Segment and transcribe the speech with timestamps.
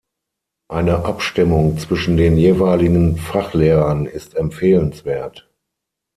[0.67, 5.47] Eine Abstimmung zwischen den jeweiligen Fachlehrern ist empfehlenswert.